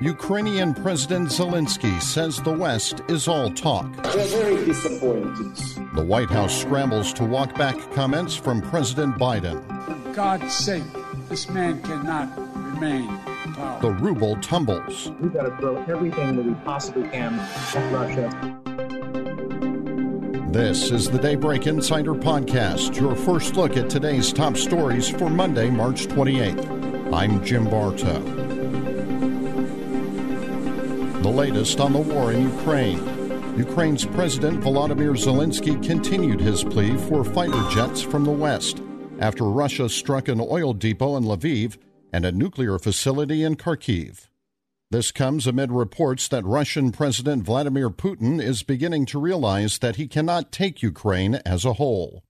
[0.00, 3.84] Ukrainian President Zelensky says the West is all talk.
[4.14, 5.54] We're very disappointed.
[5.94, 9.62] The White House scrambles to walk back comments from President Biden.
[9.84, 10.84] For God's sake,
[11.28, 13.82] this man cannot remain in power.
[13.82, 15.10] The ruble tumbles.
[15.20, 18.56] We've got to throw everything that we possibly can at Russia.
[20.50, 25.68] This is the Daybreak Insider Podcast, your first look at today's top stories for Monday,
[25.68, 27.12] March 28th.
[27.12, 28.39] I'm Jim Bartow.
[31.20, 32.98] The latest on the war in Ukraine.
[33.58, 38.80] Ukraine's President Volodymyr Zelensky continued his plea for fighter jets from the West
[39.18, 41.76] after Russia struck an oil depot in Lviv
[42.10, 44.28] and a nuclear facility in Kharkiv.
[44.90, 50.08] This comes amid reports that Russian President Vladimir Putin is beginning to realize that he
[50.08, 52.24] cannot take Ukraine as a whole.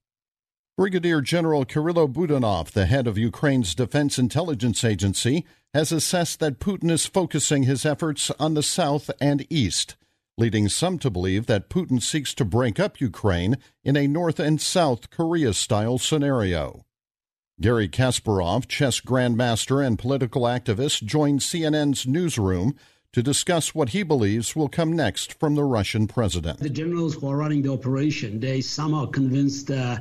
[0.81, 6.91] Brigadier General Kirylo Budanov, the head of Ukraine's Defense Intelligence Agency, has assessed that Putin
[6.91, 9.97] is focusing his efforts on the south and east,
[10.39, 14.59] leading some to believe that Putin seeks to break up Ukraine in a North and
[14.59, 16.87] South Korea style scenario.
[17.61, 22.75] Garry Kasparov, chess grandmaster and political activist, joined CNN's newsroom
[23.13, 26.61] to discuss what he believes will come next from the Russian president.
[26.61, 29.99] The generals who are running the operation, they somehow convinced uh,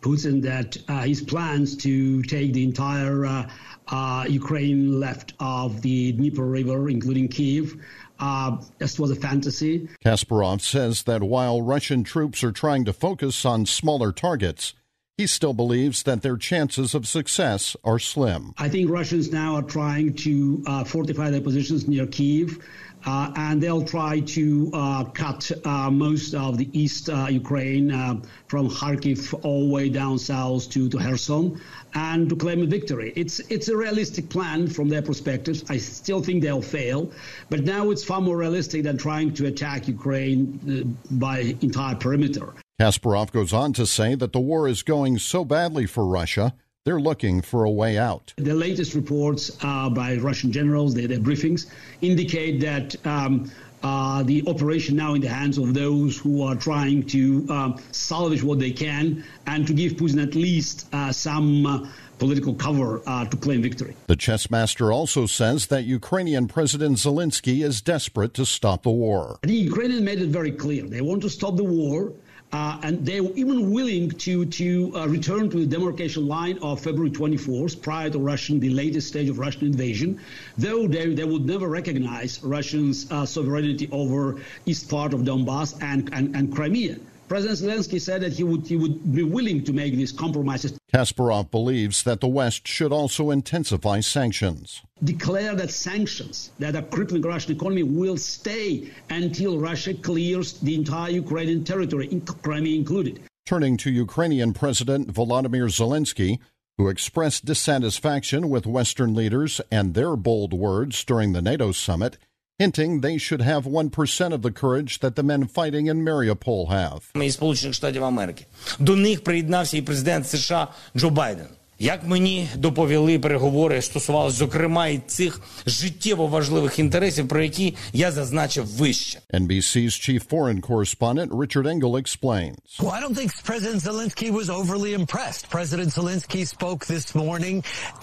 [0.00, 3.50] Putin that uh, his plans to take the entire uh,
[3.88, 7.76] uh, Ukraine left of the Dnieper River, including Kiev.
[8.18, 9.88] Uh, this was a fantasy.
[10.04, 14.74] Kasparov says that while Russian troops are trying to focus on smaller targets,
[15.20, 18.54] he still believes that their chances of success are slim.
[18.56, 22.58] I think Russians now are trying to uh, fortify their positions near Kiev.
[23.04, 28.20] Uh, and they'll try to uh, cut uh, most of the east uh, Ukraine uh,
[28.46, 31.60] from Kharkiv all the way down south to, to Kherson
[31.94, 33.12] and to claim a victory.
[33.16, 35.62] It's it's a realistic plan from their perspective.
[35.70, 37.10] I still think they'll fail,
[37.48, 40.38] but now it's far more realistic than trying to attack Ukraine
[40.68, 42.52] uh, by entire perimeter.
[42.80, 46.54] Kasparov goes on to say that the war is going so badly for Russia
[46.86, 48.32] they're looking for a way out.
[48.36, 51.70] The latest reports uh, by Russian generals, their, their briefings,
[52.00, 53.52] indicate that um,
[53.82, 58.42] uh, the operation now in the hands of those who are trying to um, salvage
[58.42, 61.86] what they can and to give Putin at least uh, some uh,
[62.18, 63.94] political cover uh, to claim victory.
[64.06, 69.38] The chess master also says that Ukrainian President Zelensky is desperate to stop the war.
[69.42, 70.84] The Ukrainians made it very clear.
[70.86, 72.14] They want to stop the war.
[72.52, 76.80] Uh, and they were even willing to to uh, return to the demarcation line of
[76.80, 80.20] February 24th, prior to Russian, the latest stage of Russian invasion,
[80.58, 86.12] though they, they would never recognize Russia's uh, sovereignty over east part of Donbass and,
[86.12, 86.96] and, and Crimea.
[87.30, 90.76] President Zelensky said that he would he would be willing to make these compromises.
[90.92, 94.82] Kasparov believes that the West should also intensify sanctions.
[95.04, 101.12] Declare that sanctions that are crippling Russian economy will stay until Russia clears the entire
[101.12, 102.08] Ukrainian territory,
[102.42, 103.20] Crimea included.
[103.46, 106.40] Turning to Ukrainian President Volodymyr Zelensky,
[106.78, 112.18] who expressed dissatisfaction with Western leaders and their bold words during the NATO summit,
[112.59, 117.11] hinting they should have 1% of the courage that the men fighting in Mariupol have.
[117.31, 118.45] Сполучених Штатів Америки.
[118.79, 121.47] До них приєднався і президент США Джо Байден.
[121.79, 128.67] Як мені доповіли переговори, стосувалися зокрема і цих життєво важливих інтересів, про які я зазначив
[128.67, 129.19] вище.
[129.33, 132.55] NBC's chief foreign correspondent Richard Engel explains.
[132.79, 135.43] Well, I don't think President Zelensky was overly impressed.
[135.57, 137.55] President Zelensky spoke this morning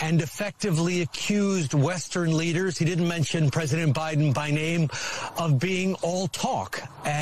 [0.06, 2.72] and effectively accused Western leaders.
[2.80, 4.82] He didn't mention President Biden by name
[5.44, 6.70] of being all talk.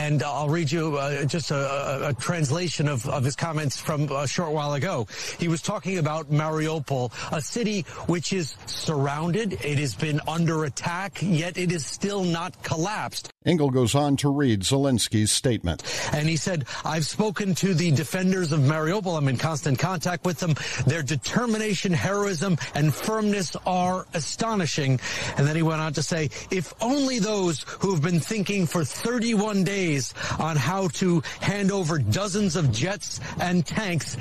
[0.04, 4.00] And I'll read you uh, just a, a, a translation of, of his comments from
[4.24, 4.94] a short while ago.
[5.42, 9.53] He was talking about Mariupol, a city which is surrounded.
[9.53, 13.34] It has been under attack, yet it is still not collapsed.
[13.45, 15.83] Engel goes on to read Zelensky's statement.
[16.13, 19.17] And he said, I've spoken to the defenders of Mariupol.
[19.17, 20.55] I'm in constant contact with them.
[20.85, 24.99] Their determination, heroism, and firmness are astonishing.
[25.37, 28.83] And then he went on to say, if only those who have been thinking for
[28.83, 34.15] 31 days on how to hand over dozens of jets and tanks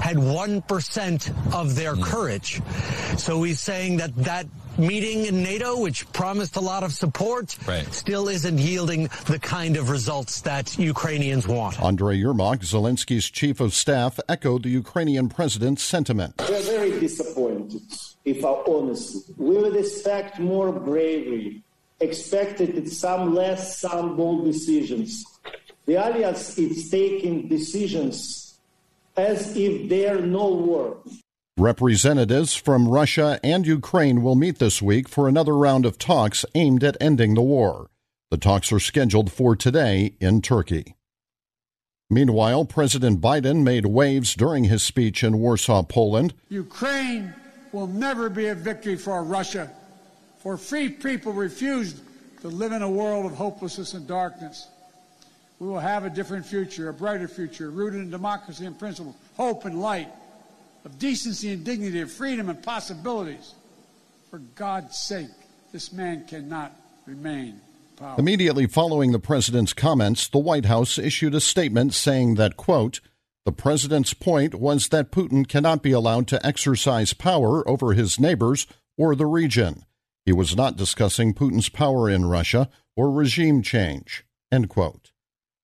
[0.00, 2.62] had 1% of their courage.
[3.16, 4.46] So he's saying that that
[4.78, 7.92] meeting in NATO, which promised a lot of support, right.
[7.92, 11.80] still isn't yielding the kind of results that Ukrainians want.
[11.82, 16.34] Andrei Yermak, Zelensky's chief of staff, echoed the Ukrainian president's sentiment.
[16.48, 17.82] We're very disappointed,
[18.24, 19.30] if I'm honest.
[19.36, 21.62] We would expect more bravery,
[22.00, 25.24] expected some less, some bold decisions.
[25.86, 28.58] The alliance is taking decisions
[29.16, 30.98] as if they're no war.
[31.60, 36.82] Representatives from Russia and Ukraine will meet this week for another round of talks aimed
[36.82, 37.90] at ending the war.
[38.30, 40.94] The talks are scheduled for today in Turkey.
[42.08, 46.32] Meanwhile, President Biden made waves during his speech in Warsaw, Poland.
[46.48, 47.34] Ukraine
[47.72, 49.70] will never be a victory for Russia,
[50.38, 52.00] for free people refused
[52.40, 54.66] to live in a world of hopelessness and darkness.
[55.58, 59.66] We will have a different future, a brighter future, rooted in democracy and principle, hope
[59.66, 60.08] and light
[60.84, 63.54] of decency and dignity, of freedom and possibilities.
[64.30, 65.28] For God's sake,
[65.72, 66.72] this man cannot
[67.06, 67.60] remain.
[68.16, 73.00] Immediately following the president's comments, the White House issued a statement saying that, quote,
[73.44, 78.66] the president's point was that Putin cannot be allowed to exercise power over his neighbors
[78.96, 79.84] or the region.
[80.24, 84.24] He was not discussing Putin's power in Russia or regime change.
[84.52, 85.09] End quote.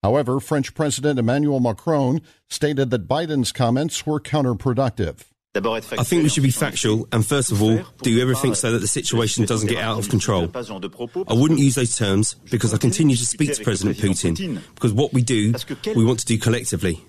[0.07, 5.25] However, French President Emmanuel Macron stated that Biden's comments were counterproductive.
[5.57, 8.87] I think we should be factual and, first of all, do everything so that the
[8.87, 10.49] situation doesn't get out of control.
[10.55, 15.13] I wouldn't use those terms because I continue to speak to President Putin because what
[15.13, 15.53] we do,
[15.97, 17.05] we want to do collectively.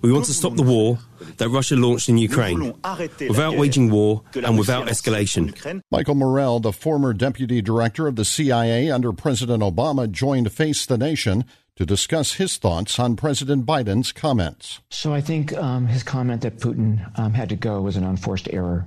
[0.00, 0.98] We want to stop the war
[1.38, 2.74] that Russia launched in Ukraine
[3.20, 5.80] without waging war and without escalation.
[5.92, 10.98] Michael Morell, the former deputy director of the CIA under President Obama, joined Face the
[10.98, 11.44] Nation
[11.76, 14.80] to discuss his thoughts on President Biden's comments.
[14.90, 18.48] So I think um, his comment that Putin um, had to go was an unforced
[18.52, 18.86] error.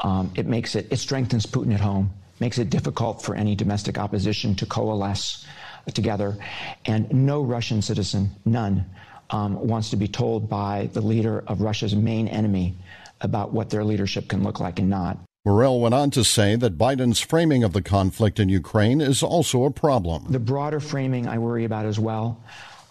[0.00, 2.10] Um, it makes it it strengthens Putin at home,
[2.40, 5.46] makes it difficult for any domestic opposition to coalesce
[5.94, 6.36] together,
[6.84, 8.84] and no Russian citizen, none,
[9.30, 12.74] um, wants to be told by the leader of Russia's main enemy
[13.20, 15.18] about what their leadership can look like and not.
[15.46, 19.62] Morell went on to say that Biden's framing of the conflict in Ukraine is also
[19.62, 20.26] a problem.
[20.28, 22.42] The broader framing I worry about as well.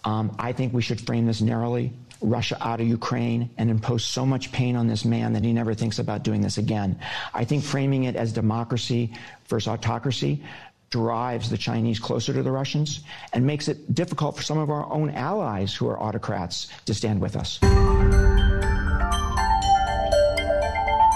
[0.04, 1.92] Um, I think we should frame this narrowly.
[2.22, 5.74] Russia out of Ukraine and impose so much pain on this man that he never
[5.74, 6.98] thinks about doing this again.
[7.34, 9.12] I think framing it as democracy
[9.48, 10.42] versus autocracy
[10.88, 13.00] drives the Chinese closer to the Russians
[13.34, 17.20] and makes it difficult for some of our own allies who are autocrats to stand
[17.20, 17.60] with us.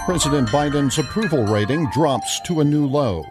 [0.05, 3.23] President Biden's approval rating drops to a new low.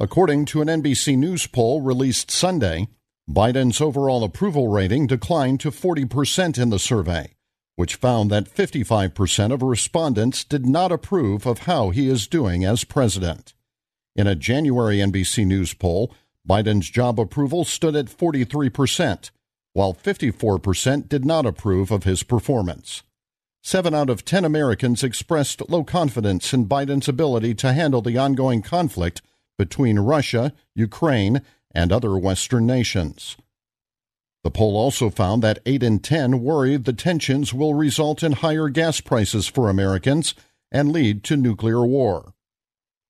[0.00, 2.88] According to an NBC News poll released Sunday,
[3.30, 7.36] Biden's overall approval rating declined to 40% in the survey,
[7.76, 12.82] which found that 55% of respondents did not approve of how he is doing as
[12.82, 13.54] president.
[14.16, 16.12] In a January NBC News poll,
[16.46, 19.30] Biden's job approval stood at 43%,
[19.72, 23.04] while 54% did not approve of his performance.
[23.66, 28.62] Seven out of ten Americans expressed low confidence in Biden's ability to handle the ongoing
[28.62, 29.22] conflict
[29.58, 31.42] between Russia, Ukraine,
[31.72, 33.36] and other Western nations.
[34.44, 38.68] The poll also found that 8 in 10 worry the tensions will result in higher
[38.68, 40.36] gas prices for Americans
[40.70, 42.34] and lead to nuclear war.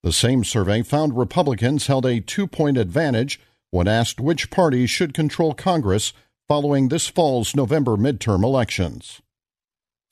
[0.02, 3.38] The same survey found Republicans held a two point advantage
[3.72, 6.14] when asked which party should control Congress
[6.48, 9.20] following this fall's November midterm elections.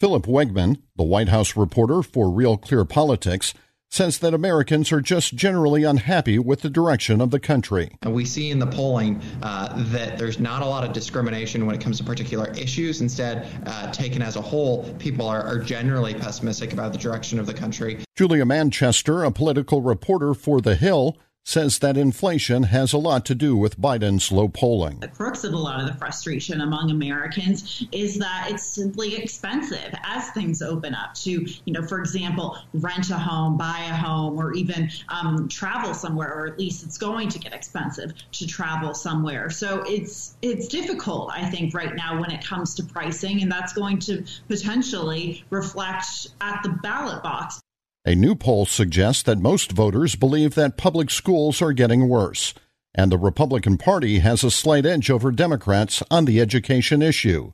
[0.04, 3.54] Philip Wegmann, the White House reporter for Real Clear Politics,
[3.90, 7.90] says that Americans are just generally unhappy with the direction of the country.
[8.02, 11.74] And we see in the polling uh, that there's not a lot of discrimination when
[11.74, 13.00] it comes to particular issues.
[13.00, 17.46] Instead, uh, taken as a whole, people are, are generally pessimistic about the direction of
[17.46, 18.04] the country.
[18.14, 23.34] Julia Manchester, a political reporter for The Hill, says that inflation has a lot to
[23.34, 24.98] do with Biden's low polling.
[25.00, 29.94] The crux of a lot of the frustration among Americans is that it's simply expensive
[30.04, 34.38] as things open up to, you know, for example, rent a home, buy a home,
[34.38, 38.94] or even um, travel somewhere, or at least it's going to get expensive to travel
[38.94, 39.50] somewhere.
[39.50, 43.72] So it's it's difficult, I think, right now when it comes to pricing, and that's
[43.74, 47.63] going to potentially reflect at the ballot box.
[48.06, 52.52] A new poll suggests that most voters believe that public schools are getting worse.
[52.94, 57.52] and the Republican Party has a slight edge over Democrats on the education issue.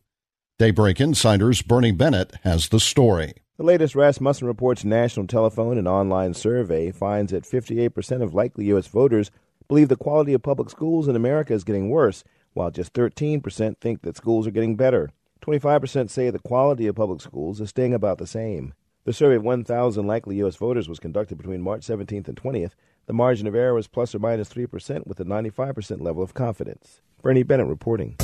[0.59, 3.35] Daybreak Insider's Bernie Bennett has the story.
[3.57, 8.87] The latest Rasmussen Reports national telephone and online survey finds that 58% of likely U.S.
[8.87, 9.30] voters
[9.69, 14.02] believe the quality of public schools in America is getting worse, while just 13% think
[14.02, 15.11] that schools are getting better.
[15.40, 18.75] 25% say the quality of public schools is staying about the same.
[19.04, 20.57] The survey of 1,000 likely U.S.
[20.57, 22.73] voters was conducted between March 17th and 20th.
[23.07, 27.00] The margin of error was plus or minus 3% with a 95% level of confidence.
[27.23, 28.16] Bernie Bennett reporting.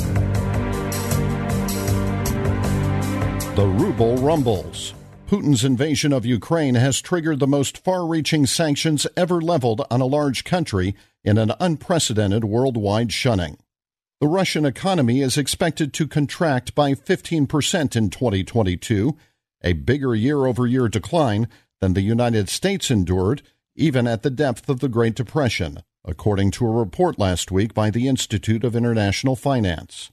[3.55, 4.93] The ruble rumbles.
[5.25, 10.05] Putin's invasion of Ukraine has triggered the most far reaching sanctions ever leveled on a
[10.05, 13.57] large country in an unprecedented worldwide shunning.
[14.21, 19.17] The Russian economy is expected to contract by 15% in 2022,
[19.63, 21.47] a bigger year over year decline
[21.79, 23.41] than the United States endured
[23.75, 27.91] even at the depth of the Great Depression, according to a report last week by
[27.91, 30.11] the Institute of International Finance.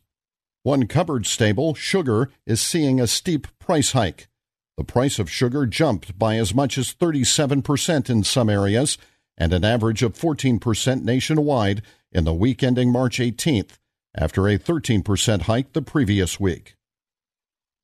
[0.63, 4.29] One cupboard stable, sugar, is seeing a steep price hike.
[4.77, 8.99] The price of sugar jumped by as much as 37% in some areas
[9.37, 11.83] and an average of 14% nationwide
[12.13, 13.79] in the week ending March 18th,
[14.15, 16.75] after a 13% hike the previous week.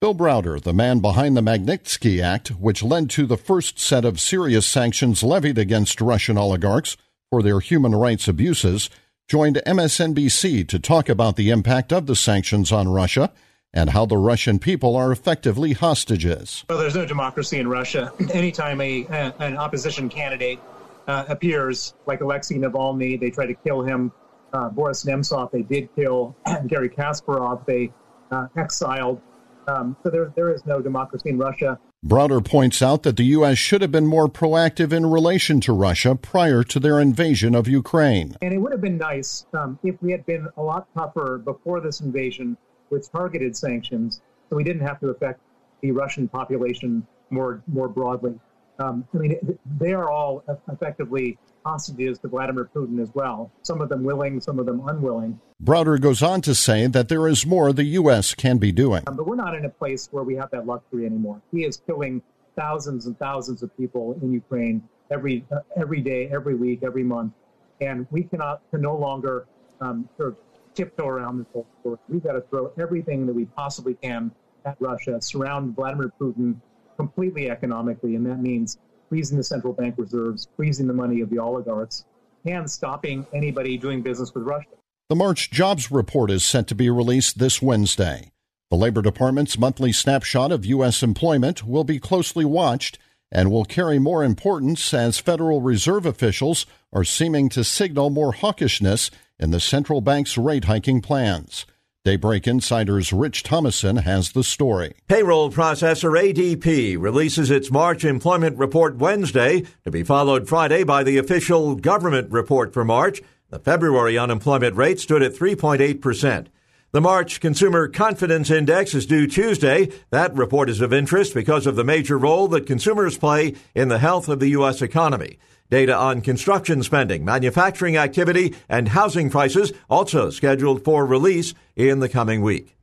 [0.00, 4.18] Bill Browder, the man behind the Magnitsky Act, which led to the first set of
[4.18, 6.96] serious sanctions levied against Russian oligarchs
[7.28, 8.88] for their human rights abuses,
[9.28, 13.30] joined MSNBC to talk about the impact of the sanctions on Russia
[13.74, 16.64] and how the Russian people are effectively hostages.
[16.70, 18.10] Well, there's no democracy in Russia.
[18.32, 20.60] Anytime a, a an opposition candidate
[21.08, 24.12] uh, appears, like Alexei Navalny, they try to kill him.
[24.54, 26.34] Uh, Boris Nemtsov, they did kill.
[26.68, 27.92] Garry Kasparov, they
[28.30, 29.20] uh, exiled.
[29.68, 31.78] Um, so there, there is no democracy in Russia.
[32.04, 33.58] Browder points out that the U.S.
[33.58, 38.36] should have been more proactive in relation to Russia prior to their invasion of Ukraine.
[38.40, 41.80] And it would have been nice um, if we had been a lot tougher before
[41.80, 42.56] this invasion
[42.88, 45.40] with targeted sanctions so we didn't have to affect
[45.80, 48.34] the Russian population more, more broadly.
[48.80, 53.90] Um, I mean, they are all effectively hostages to Vladimir Putin as well, some of
[53.90, 55.38] them willing, some of them unwilling.
[55.62, 58.34] Browder goes on to say that there is more the U.S.
[58.34, 59.02] can be doing.
[59.06, 61.42] Um, but we're not in a place where we have that luxury anymore.
[61.52, 62.22] He is killing
[62.56, 67.34] thousands and thousands of people in Ukraine every uh, every day, every week, every month,
[67.82, 69.46] and we cannot can no longer
[69.82, 70.36] um, sort of
[70.74, 71.98] tiptoe around this whole story.
[72.08, 74.30] We've got to throw everything that we possibly can
[74.64, 76.56] at Russia, surround Vladimir Putin
[77.00, 78.76] completely economically, and that means
[79.08, 82.04] freezing the central bank reserves, freezing the money of the oligarchs,
[82.44, 84.68] and stopping anybody doing business with Russia.
[85.08, 88.32] The March jobs report is set to be released this Wednesday.
[88.70, 91.02] The Labor Department's monthly snapshot of U.S.
[91.02, 92.98] employment will be closely watched
[93.32, 99.10] and will carry more importance as Federal Reserve officials are seeming to signal more hawkishness
[99.38, 101.64] in the central bank's rate hiking plans.
[102.02, 104.94] Daybreak Insider's Rich Thomason has the story.
[105.06, 111.18] Payroll processor ADP releases its March employment report Wednesday, to be followed Friday by the
[111.18, 113.20] official government report for March.
[113.50, 116.46] The February unemployment rate stood at 3.8%.
[116.92, 119.90] The March Consumer Confidence Index is due Tuesday.
[120.08, 123.98] That report is of interest because of the major role that consumers play in the
[123.98, 124.80] health of the U.S.
[124.80, 125.38] economy.
[125.70, 132.08] Data on construction spending, manufacturing activity, and housing prices also scheduled for release in the
[132.08, 132.76] coming week.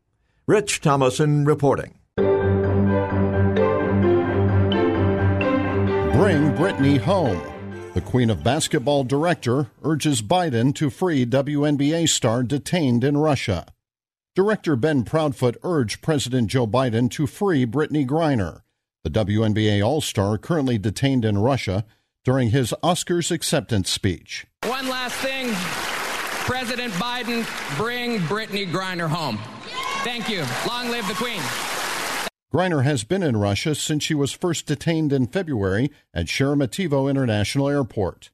[0.47, 1.95] Rich Thomason reporting.
[6.15, 7.41] Bring Brittney home.
[7.93, 13.65] The Queen of Basketball director urges Biden to free WNBA star detained in Russia.
[14.35, 18.61] Director Ben Proudfoot urged President Joe Biden to free Brittney Griner,
[19.03, 21.85] the WNBA All Star currently detained in Russia
[22.27, 24.45] during his Oscars acceptance speech.
[24.65, 25.47] One last thing
[26.45, 27.45] President Biden,
[27.77, 29.39] bring Brittney Griner home.
[30.03, 30.43] Thank you.
[30.67, 31.41] Long live the Queen.
[32.53, 37.69] Griner has been in Russia since she was first detained in February at Sheremetyevo International
[37.69, 38.29] Airport.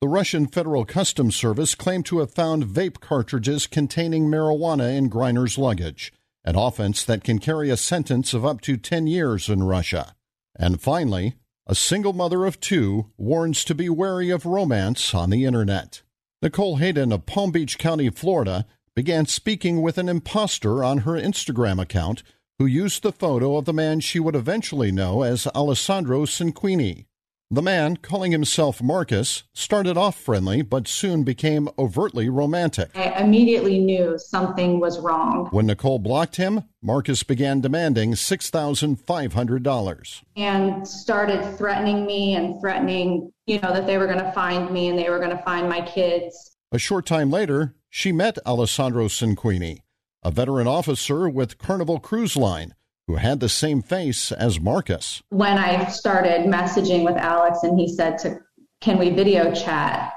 [0.00, 5.58] The Russian Federal Customs Service claimed to have found vape cartridges containing marijuana in Griner's
[5.58, 6.12] luggage,
[6.44, 10.14] an offense that can carry a sentence of up to 10 years in Russia.
[10.56, 11.34] And finally,
[11.66, 16.02] a single mother of two warns to be wary of romance on the internet.
[16.40, 21.80] Nicole Hayden of Palm Beach County, Florida, began speaking with an impostor on her Instagram
[21.80, 22.22] account
[22.58, 27.06] who used the photo of the man she would eventually know as Alessandro Cinquini.
[27.48, 32.90] The man, calling himself Marcus, started off friendly but soon became overtly romantic.
[32.96, 35.46] I immediately knew something was wrong.
[35.52, 43.60] When Nicole blocked him, Marcus began demanding $6,500 and started threatening me and threatening, you
[43.60, 45.82] know, that they were going to find me and they were going to find my
[45.82, 46.56] kids.
[46.72, 49.82] A short time later, she met Alessandro Cinquini,
[50.24, 52.74] a veteran officer with Carnival Cruise Line
[53.06, 55.22] who had the same face as Marcus.
[55.28, 58.40] When I started messaging with Alex and he said to
[58.80, 60.12] can we video chat?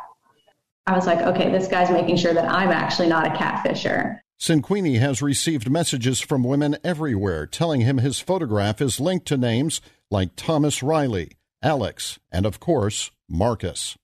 [0.86, 4.20] I was like, okay, this guy's making sure that I'm actually not a catfisher.
[4.40, 9.82] Cinquini has received messages from women everywhere telling him his photograph is linked to names
[10.10, 11.32] like Thomas Riley,
[11.62, 13.98] Alex, and of course, Marcus.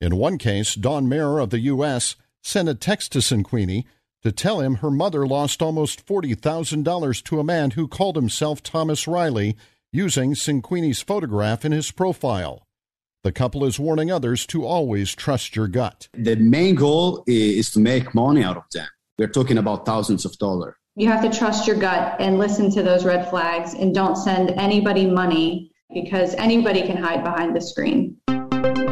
[0.00, 2.16] In one case, Dawn Mayer of the U.S.
[2.42, 3.84] sent a text to Cinquini
[4.26, 9.06] to tell him her mother lost almost $40,000 to a man who called himself Thomas
[9.06, 9.56] Riley
[9.92, 12.66] using Cinquini's photograph in his profile.
[13.22, 16.08] The couple is warning others to always trust your gut.
[16.14, 18.88] The main goal is to make money out of them.
[19.16, 20.74] We're talking about thousands of dollars.
[20.96, 24.50] You have to trust your gut and listen to those red flags and don't send
[24.50, 28.16] anybody money because anybody can hide behind the screen.